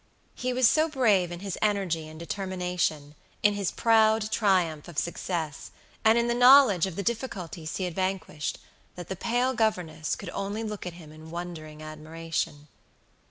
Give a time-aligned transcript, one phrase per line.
[0.33, 3.13] He was so brave in his energy and determination,
[3.43, 5.69] in his proud triumph of success,
[6.03, 8.57] and in the knowledge of the difficulties he had vanquished,
[8.95, 12.67] that the pale governess could only look at him in wondering admiration.